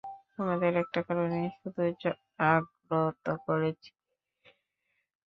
তোমাদের 0.31 0.73
একটা 0.83 0.99
কারণেই 1.07 1.47
শুধু 1.57 1.83
জাগ্রত 2.03 3.15
করেছি! 3.45 3.89